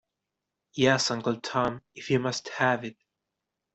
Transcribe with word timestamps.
Yes, 0.73 1.11
Uncle 1.11 1.39
Tom, 1.39 1.83
if 1.93 2.09
you 2.09 2.17
must 2.17 2.49
have 2.49 2.83
it. 2.85 2.97